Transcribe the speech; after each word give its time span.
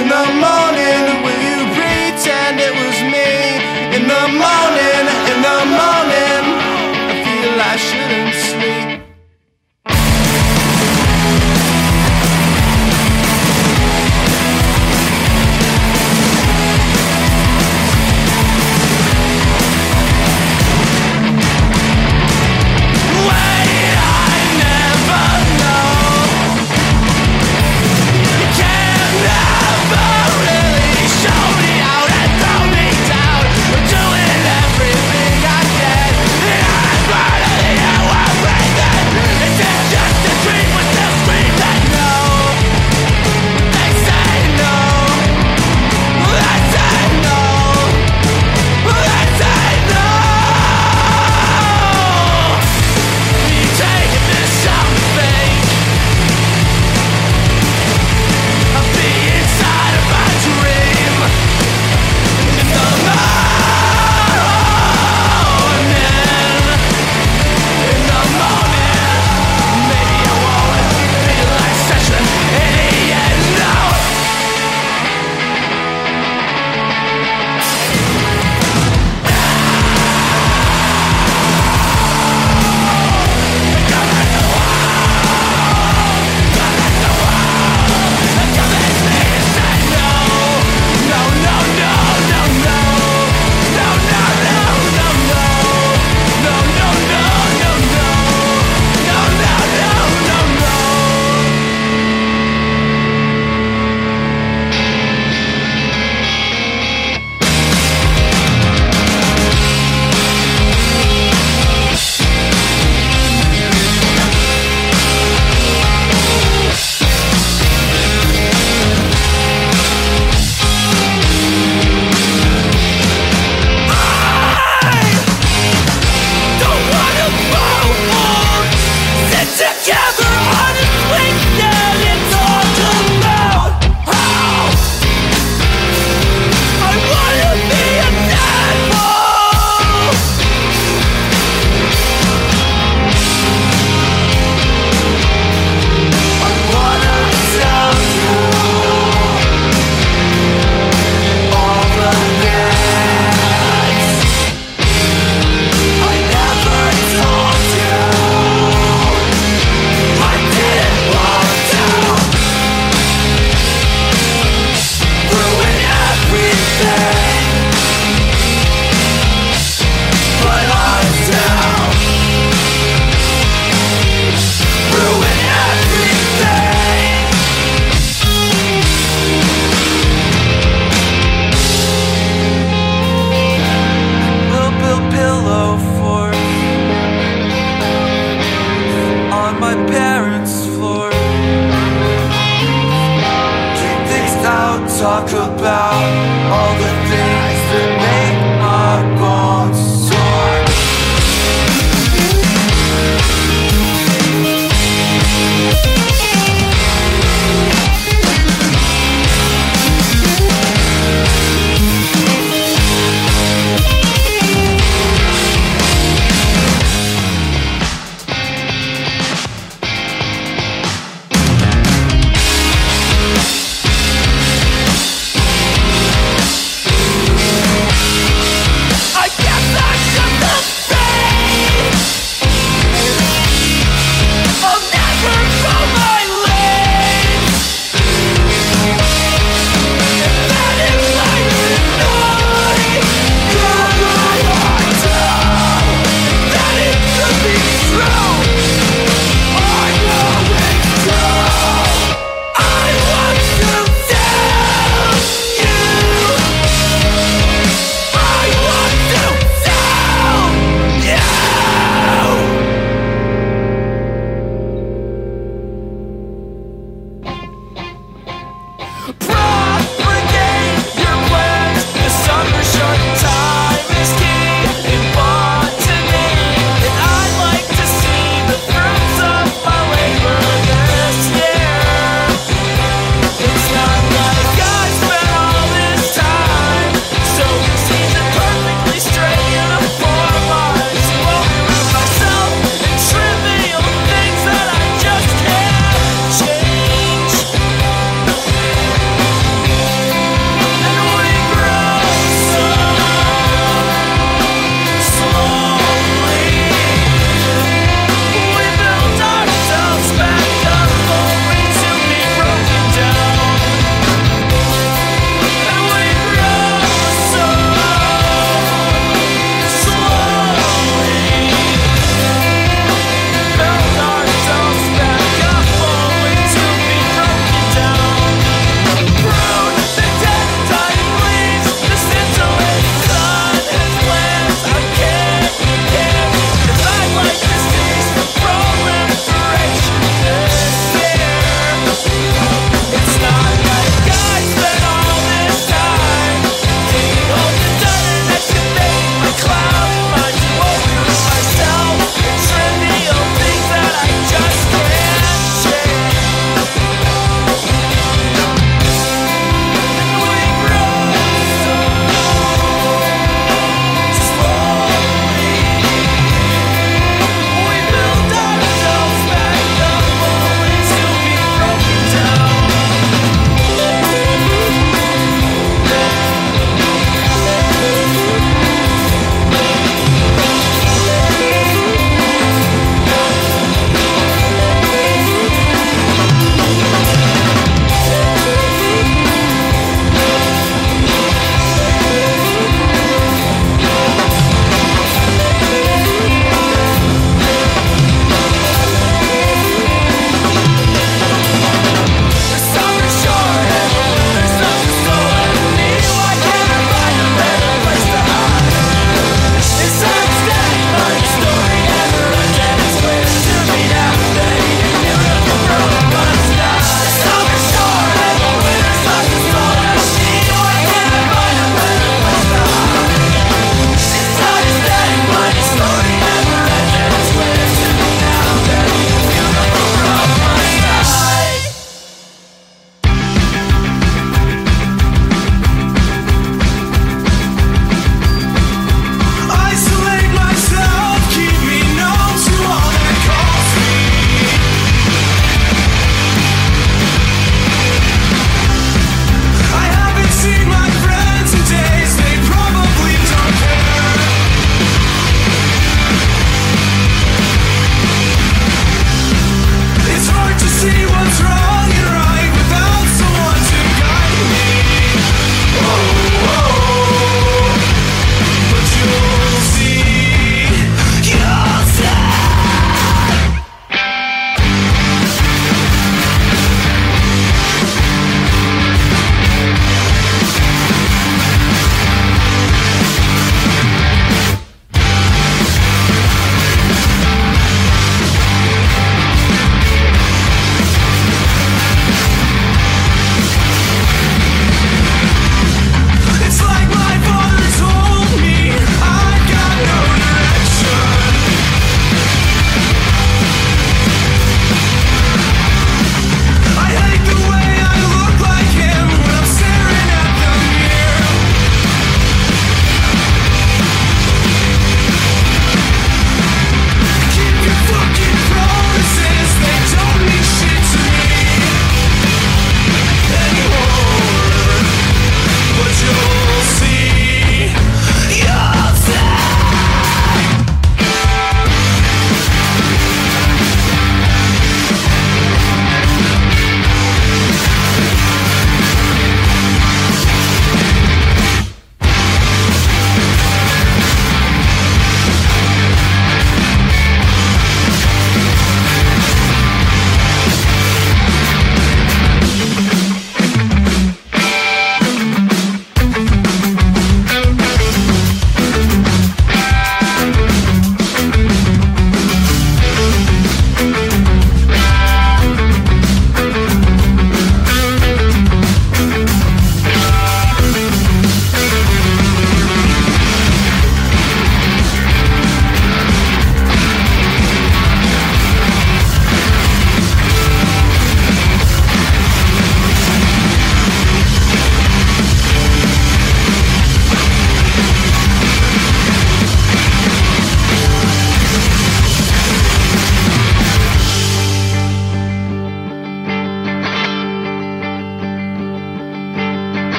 in 0.00 0.08
the 0.08 0.24
morning, 0.40 0.59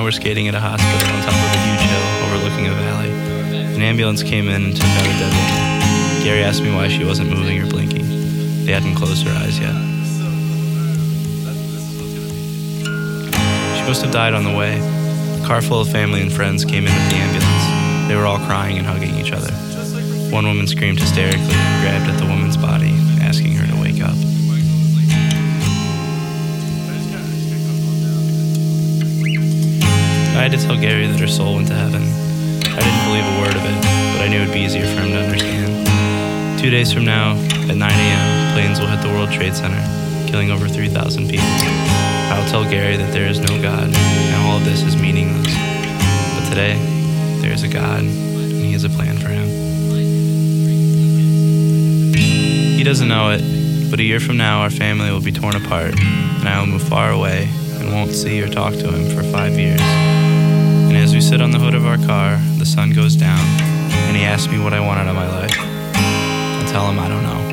I 0.00 0.02
were 0.02 0.12
skating 0.12 0.48
at 0.48 0.54
a 0.54 0.60
hospital 0.60 1.14
on 1.14 1.20
top 1.20 1.34
of 1.34 1.52
a 1.52 1.60
huge 1.60 1.84
hill 1.84 2.06
overlooking 2.24 2.68
a 2.68 2.72
valley. 2.72 3.10
An 3.76 3.82
ambulance 3.82 4.22
came 4.22 4.48
in 4.48 4.64
and 4.64 4.74
took 4.74 4.86
out 4.86 5.04
a 5.04 5.12
dead 5.20 5.28
woman. 5.28 6.24
Gary 6.24 6.42
asked 6.42 6.62
me 6.62 6.74
why 6.74 6.88
she 6.88 7.04
wasn't 7.04 7.28
moving 7.28 7.60
or 7.60 7.66
blinking. 7.66 8.64
They 8.64 8.72
hadn't 8.72 8.94
closed 8.94 9.26
her 9.26 9.36
eyes 9.36 9.58
yet. 9.60 9.74
She 13.76 13.84
must 13.86 14.00
have 14.00 14.10
died 14.10 14.32
on 14.32 14.44
the 14.44 14.56
way. 14.56 14.80
A 15.38 15.46
car 15.46 15.60
full 15.60 15.82
of 15.82 15.92
family 15.92 16.22
and 16.22 16.32
friends 16.32 16.64
came 16.64 16.86
in 16.86 16.94
with 16.94 17.10
the 17.10 17.16
ambulance. 17.16 18.08
They 18.08 18.16
were 18.16 18.24
all 18.24 18.38
crying 18.38 18.78
and 18.78 18.86
hugging 18.86 19.14
each 19.16 19.32
other. 19.32 19.52
One 20.32 20.46
woman 20.46 20.66
screamed 20.66 20.98
hysterically 20.98 21.42
and 21.44 21.82
grabbed 21.84 22.08
at 22.08 22.18
the 22.18 22.24
woman's 22.24 22.56
body, 22.56 22.79
Had 30.50 30.58
to 30.58 30.66
tell 30.66 30.80
Gary 30.80 31.06
that 31.06 31.20
her 31.20 31.28
soul 31.28 31.54
went 31.54 31.68
to 31.68 31.74
heaven. 31.74 32.02
I 32.02 32.82
didn't 32.82 33.04
believe 33.06 33.22
a 33.22 33.38
word 33.38 33.54
of 33.54 33.62
it, 33.62 33.82
but 34.18 34.22
I 34.22 34.26
knew 34.26 34.42
it'd 34.42 34.52
be 34.52 34.62
easier 34.62 34.82
for 34.82 35.02
him 35.02 35.12
to 35.12 35.22
understand. 35.22 36.58
Two 36.58 36.70
days 36.70 36.92
from 36.92 37.04
now, 37.04 37.38
at 37.70 37.76
9 37.76 37.80
a.m., 37.80 38.52
planes 38.52 38.80
will 38.80 38.88
hit 38.88 39.00
the 39.00 39.14
World 39.14 39.30
Trade 39.30 39.54
Center, 39.54 39.78
killing 40.26 40.50
over 40.50 40.66
3,000 40.66 41.28
people. 41.30 41.46
I 41.46 42.36
will 42.36 42.50
tell 42.50 42.68
Gary 42.68 42.96
that 42.96 43.12
there 43.12 43.28
is 43.28 43.38
no 43.38 43.62
God, 43.62 43.94
and 43.94 44.42
all 44.42 44.56
of 44.56 44.64
this 44.64 44.82
is 44.82 45.00
meaningless. 45.00 45.54
But 46.34 46.48
today, 46.48 46.74
there 47.40 47.52
is 47.52 47.62
a 47.62 47.68
God, 47.68 48.00
and 48.00 48.10
He 48.10 48.72
has 48.72 48.82
a 48.82 48.90
plan 48.90 49.18
for 49.18 49.28
him. 49.28 49.46
He 52.76 52.82
doesn't 52.82 53.06
know 53.06 53.30
it, 53.30 53.88
but 53.88 54.00
a 54.00 54.02
year 54.02 54.18
from 54.18 54.36
now, 54.36 54.62
our 54.62 54.70
family 54.70 55.12
will 55.12 55.22
be 55.22 55.30
torn 55.30 55.54
apart, 55.54 55.94
and 55.96 56.48
I 56.48 56.58
will 56.58 56.66
move 56.66 56.82
far 56.82 57.12
away 57.12 57.48
and 57.78 57.92
won't 57.92 58.10
see 58.10 58.42
or 58.42 58.48
talk 58.48 58.72
to 58.72 58.90
him 58.90 59.16
for 59.16 59.22
five 59.30 59.56
years. 59.56 59.80
We 61.20 61.26
sit 61.26 61.42
on 61.42 61.50
the 61.50 61.58
hood 61.58 61.74
of 61.74 61.84
our 61.84 61.98
car, 61.98 62.38
the 62.56 62.64
sun 62.64 62.94
goes 62.94 63.14
down, 63.14 63.38
and 64.08 64.16
he 64.16 64.22
asks 64.22 64.50
me 64.50 64.58
what 64.58 64.72
I 64.72 64.80
want 64.80 65.00
out 65.00 65.06
of 65.06 65.14
my 65.14 65.28
life. 65.28 65.54
I 65.54 66.66
tell 66.72 66.88
him 66.88 66.98
I 66.98 67.08
don't 67.08 67.22
know. 67.22 67.49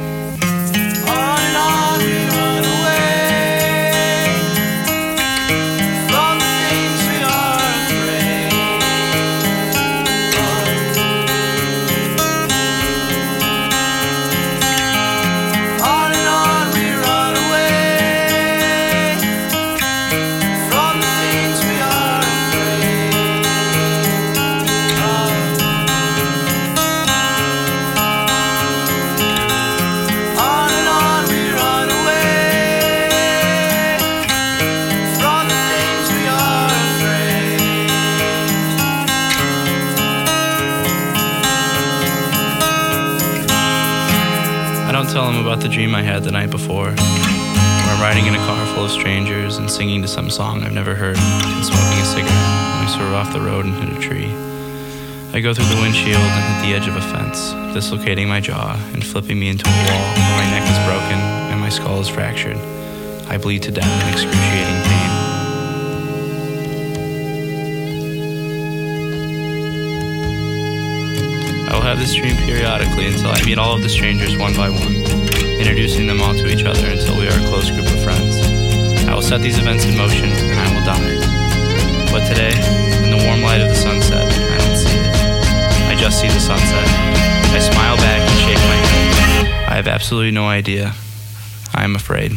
About 45.57 45.69
the 45.69 45.73
dream 45.73 45.95
I 45.95 46.03
had 46.03 46.23
the 46.23 46.31
night 46.31 46.51
before, 46.51 46.85
where 46.85 47.89
I'm 47.89 47.99
riding 47.99 48.27
in 48.27 48.35
a 48.35 48.45
car 48.45 48.63
full 48.75 48.85
of 48.85 48.91
strangers 48.91 49.57
and 49.57 49.71
singing 49.71 50.03
to 50.03 50.07
some 50.07 50.29
song 50.29 50.61
I've 50.61 50.71
never 50.71 50.93
heard 50.93 51.17
and 51.17 51.65
smoking 51.65 51.97
a 51.97 52.05
cigarette 52.05 52.75
when 52.75 52.85
we 52.85 52.91
swerve 52.93 53.13
off 53.13 53.34
the 53.34 53.41
road 53.41 53.65
and 53.65 53.73
hit 53.73 53.97
a 53.97 53.99
tree. 53.99 54.29
I 55.34 55.39
go 55.39 55.55
through 55.55 55.65
the 55.73 55.81
windshield 55.81 56.21
and 56.21 56.43
hit 56.53 56.69
the 56.69 56.75
edge 56.77 56.88
of 56.88 56.95
a 56.95 57.01
fence, 57.01 57.53
dislocating 57.73 58.29
my 58.29 58.39
jaw 58.39 58.77
and 58.93 59.03
flipping 59.03 59.39
me 59.39 59.49
into 59.49 59.65
a 59.67 59.71
wall 59.71 60.05
where 60.13 60.38
my 60.38 60.45
neck 60.51 60.69
is 60.69 60.77
broken 60.85 61.17
and 61.49 61.59
my 61.59 61.69
skull 61.69 62.01
is 62.01 62.07
fractured. 62.07 62.57
I 63.27 63.38
bleed 63.39 63.63
to 63.63 63.71
death 63.71 64.03
in 64.03 64.13
excruciating 64.13 64.81
pain. 64.85 65.09
I 71.67 71.73
will 71.73 71.81
have 71.81 71.97
this 71.97 72.13
dream 72.13 72.35
periodically 72.45 73.07
until 73.07 73.31
I 73.31 73.43
meet 73.43 73.57
all 73.57 73.75
of 73.75 73.81
the 73.81 73.89
strangers 73.89 74.38
one 74.38 74.55
by 74.55 74.69
one, 74.69 75.47
introducing 75.68 76.07
them 76.07 76.22
all 76.22 76.34
to 76.34 76.48
each 76.48 76.64
other 76.64 76.88
until 76.88 77.18
we 77.19 77.27
are 77.27 77.38
a 77.44 77.48
close 77.49 77.69
group 77.69 77.85
of 77.85 78.02
friends. 78.02 78.39
I 79.06 79.14
will 79.14 79.22
set 79.22 79.41
these 79.41 79.60
events 79.60 79.84
in 79.84 79.98
motion 79.98 80.23
and 80.23 80.57
I 80.57 80.68
will 80.73 80.85
die. 80.85 82.10
But 82.10 82.26
today, 82.26 82.56
in 83.03 83.11
the 83.11 83.22
warm 83.27 83.41
light 83.41 83.60
of 83.60 83.68
the 83.68 83.76
sunset, 83.76 84.31
I 84.31 84.57
don't 84.64 84.77
see 84.77 84.95
it. 84.95 85.91
I 85.91 85.95
just 85.99 86.22
see 86.22 86.27
the 86.30 86.39
sunset. 86.39 86.88
I 87.52 87.60
smile 87.60 87.98
back 87.98 88.22
and 88.22 88.39
shake 88.39 88.64
my 88.64 88.80
head. 88.88 89.69
I 89.69 89.76
have 89.76 89.88
absolutely 89.88 90.31
no 90.31 90.48
idea. 90.48 90.94
I 91.76 91.84
am 91.84 91.98
afraid. 91.98 92.31